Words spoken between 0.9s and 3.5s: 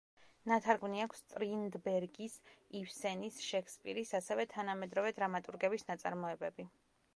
აქვს სტრინდბერგის, იბსენის,